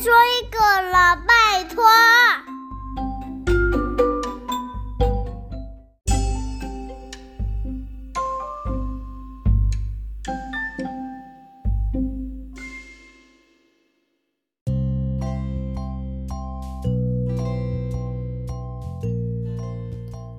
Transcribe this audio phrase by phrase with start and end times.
[0.00, 0.58] 说一个
[0.90, 1.84] 了，拜托。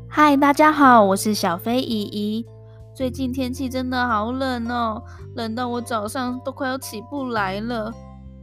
[0.10, 2.44] 嗨，大家好，我是小飞姨姨。
[2.96, 5.04] 最近天气真的好冷哦，
[5.36, 7.94] 冷到我早上都快要起不来了，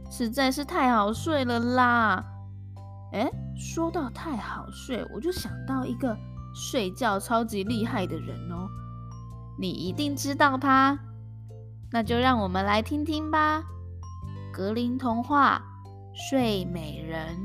[0.09, 2.25] 实在是太好睡了啦。
[3.11, 6.17] 诶，说到太好睡，我就想到一个
[6.53, 8.67] 睡觉超级厉害的人哦，
[9.57, 10.97] 你一定知道他，
[11.91, 13.63] 那就让我们来听听吧。
[14.51, 15.61] 格林童话
[16.29, 17.35] 《睡美人》。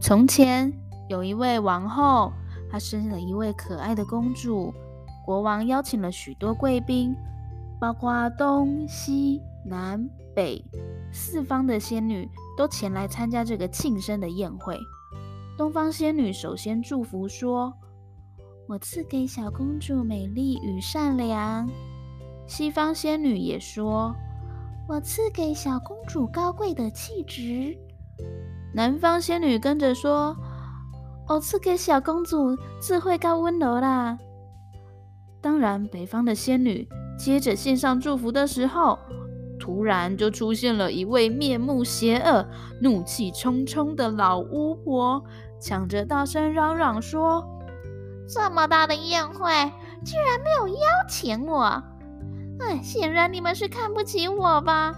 [0.00, 0.72] 从前
[1.08, 2.32] 有一位王后。
[2.70, 4.74] 她生了一位可爱的公主，
[5.24, 7.14] 国王邀请了许多贵宾，
[7.80, 10.60] 包括东西南北
[11.14, 14.78] 四方的仙女都前来参加这个庆生的宴会。
[15.56, 17.72] 东方仙女首先祝福说
[18.68, 21.70] ：“我赐给小公主美丽与善良。”
[22.46, 24.14] 西方仙女也说
[24.88, 27.78] ：“我赐给小公主高贵的气质。”
[28.74, 30.36] 南方仙女跟着说。
[31.26, 34.18] 我赐给小公主智慧高温柔啦。
[35.40, 36.86] 当然，北方的仙女
[37.18, 38.98] 接着献上祝福的时候，
[39.64, 42.46] 突然就出现了一位面目邪恶、
[42.82, 45.24] 怒气冲冲的老巫婆，
[45.58, 47.42] 抢着大声嚷嚷说
[48.28, 49.50] ：“这么大的宴会，
[50.04, 51.82] 居然没有邀请我！
[52.60, 54.94] 哎，显然你们是看不起我吧？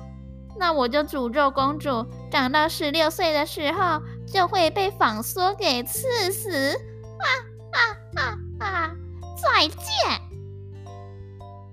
[0.58, 6.74] 那我就诅咒公主长到十六岁的时候。”就会被纺梭给刺死！
[6.74, 7.30] 啊
[7.70, 7.78] 啊
[8.20, 8.90] 啊啊！
[9.36, 10.25] 再见！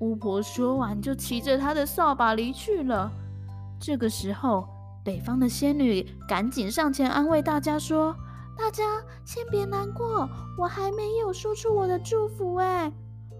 [0.04, 3.10] 巫婆说完，就骑着她的扫把离去了。
[3.80, 4.68] 这个时候，
[5.04, 8.14] 北方的仙女赶紧上前安慰大家说
[8.60, 8.84] ：“大家
[9.24, 12.92] 先别难过，我还没有说出我的祝福哎！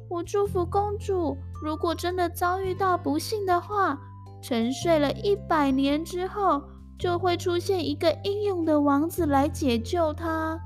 [0.10, 4.00] 我祝福公主，如果真的遭遇到不幸的话，
[4.42, 6.64] 沉睡了一百年之后。”
[7.00, 10.58] 就会出现一个英勇的王子来解救她。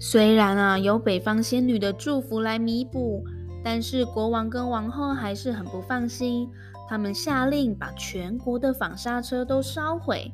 [0.00, 3.24] 虽然啊，有北方仙女的祝福来弥补，
[3.64, 6.48] 但是国王跟王后还是很不放心。
[6.88, 10.32] 他们下令把全国的纺纱车都烧毁。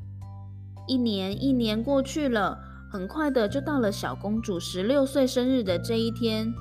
[0.86, 2.58] 一年一年过去了，
[2.92, 6.52] 很快的就到了小公主十六岁生日的这一天。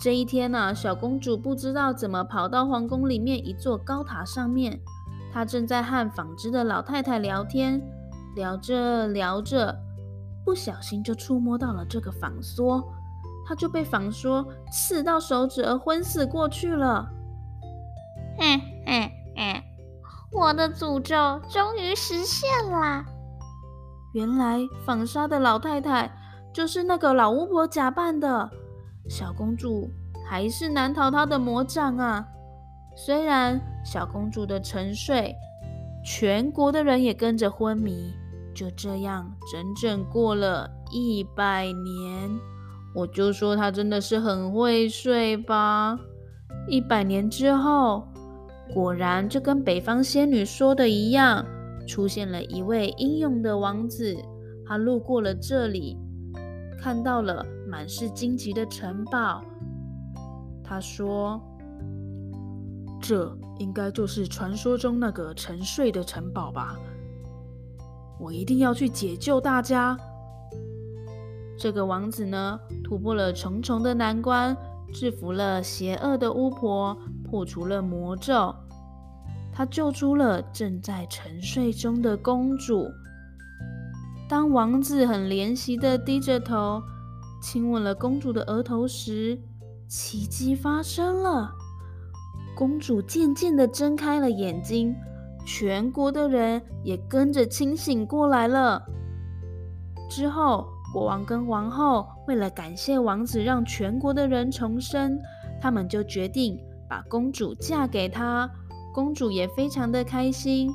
[0.00, 4.80] 这一天呢、小公主不知道怎么跑到皇宫里面一座高塔上面。
[5.32, 7.80] 她正在和纺织的老太太聊天，
[8.34, 9.78] 聊着聊着，
[10.48, 12.82] 不小心就触摸到了这个纺梭，
[13.46, 14.42] 他就被纺梭
[14.72, 17.06] 刺到手指而昏死过去了。
[18.38, 19.62] 嘿嘿嘿，
[20.32, 23.04] 我的诅咒终于实现啦！
[24.14, 26.10] 原来纺纱的老太太
[26.50, 28.50] 就是那个老巫婆假扮的。
[29.06, 29.90] 小公主
[30.26, 32.26] 还是难逃她的魔掌啊！
[32.96, 35.36] 虽然小公主的沉睡，
[36.02, 38.14] 全国的人也跟着昏迷。
[38.58, 42.28] 就这样，整整过了一百年。
[42.92, 45.96] 我就说他真的是很会睡吧。
[46.66, 48.08] 一百年之后，
[48.74, 51.46] 果然就跟北方仙女说的一样，
[51.86, 54.16] 出现了一位英勇的王子。
[54.66, 55.96] 他路过了这里，
[56.82, 57.46] 看到了。
[57.70, 59.44] 满是荆棘的城堡，
[60.64, 61.38] 他说
[62.98, 66.78] ：“这应该就是传说中那个沉睡的城堡吧？
[68.20, 69.96] 我一定要去解救大家。”
[71.58, 74.56] 这个王子呢，突破了重重的难关，
[74.92, 78.54] 制服了邪恶的巫婆，破除了魔咒，
[79.52, 82.86] 他救出了正在沉睡中的公主。
[84.28, 86.82] 当王子很怜惜的低着头。
[87.40, 89.38] 亲吻了公主的额头时，
[89.86, 91.52] 奇迹发生了。
[92.56, 94.92] 公主渐渐的睁开了眼睛，
[95.50, 98.82] 全国的人也跟着清醒过来了。
[100.10, 105.18] 之后，国王跟王后为了感谢王子让全国的人重生，
[105.58, 108.48] 他们就决定把公主嫁给他。
[108.92, 110.70] 公主也非常的开心，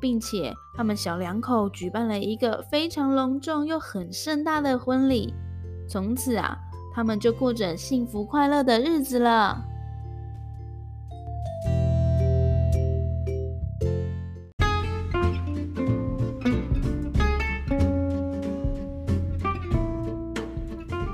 [0.00, 5.34] 并且他们小两口举办了一个非常隆重又很盛大的婚礼。
[5.86, 6.56] 从此啊，
[6.94, 9.62] 他们就过着幸福快乐的日子了。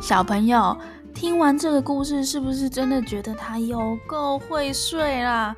[0.01, 0.75] 小朋友，
[1.13, 5.55] 听完这个故事，是不是真的觉得他有够会睡啦？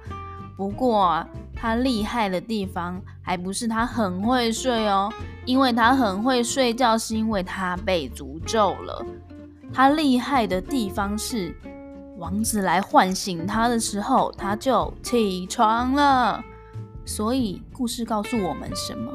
[0.57, 1.25] 不过，
[1.55, 5.09] 他厉害的地方还不是他很会睡哦，
[5.45, 9.07] 因为他很会睡觉，是因为他被诅咒了。
[9.73, 11.55] 他厉害的地方是，
[12.19, 16.43] 王子来唤醒他的时候，他就起床了。
[17.05, 19.13] 所以故事告诉我们什么？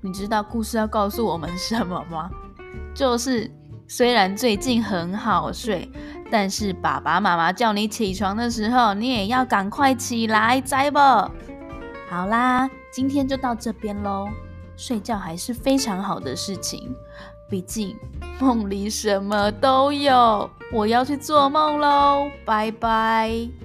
[0.00, 2.30] 你知道故事要告诉我们什么吗？
[2.94, 3.50] 就是
[3.86, 5.90] 虽然最近很好睡，
[6.30, 10.98] 但是爸爸妈妈叫你起床的时候，你也要赶快起来，知不？
[12.08, 14.28] 好啦，今天就到这边喽。
[14.76, 16.94] 睡觉还是非常好的事情，
[17.48, 17.96] 毕竟
[18.40, 20.50] 梦里什么都有。
[20.72, 23.63] 我要去做梦喽，拜拜。